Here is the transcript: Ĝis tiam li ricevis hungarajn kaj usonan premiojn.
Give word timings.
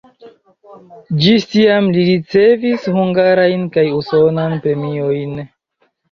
Ĝis 1.25 1.43
tiam 1.49 1.89
li 1.97 2.05
ricevis 2.07 2.87
hungarajn 2.95 3.67
kaj 3.75 3.83
usonan 3.99 4.55
premiojn. 4.65 5.37